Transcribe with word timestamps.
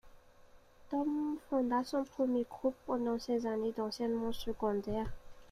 Tom 0.89 1.37
fonda 1.47 1.83
son 1.83 2.03
premier 2.05 2.43
groupe 2.49 2.73
pendant 2.87 3.19
ses 3.19 3.45
années 3.45 3.71
d'enseignement 3.77 4.31
secondaire. 4.33 5.11